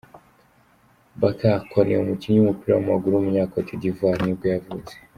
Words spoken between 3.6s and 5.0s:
D’ivoire nibwo yavutse.